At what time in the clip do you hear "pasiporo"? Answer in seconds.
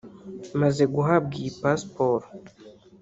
1.61-2.25